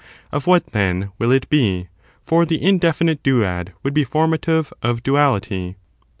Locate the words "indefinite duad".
2.63-3.69